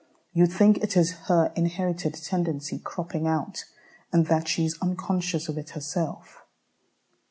[0.33, 3.65] You think it is her inherited tendency cropping out,
[4.11, 6.43] and that she is unconscious of it herself.